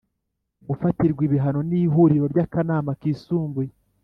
[0.67, 3.71] gufatirwa ibihano n’Ihuriro ryakanama kisumbuye